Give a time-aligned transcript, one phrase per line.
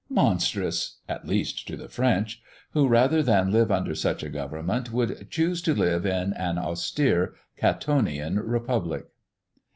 [0.09, 5.29] Monstrous, at least to the French, who, rather than live under such a government, would
[5.29, 9.05] choose to live in an austere Catonian Republic.